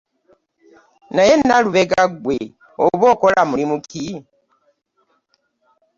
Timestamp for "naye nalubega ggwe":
1.15-2.37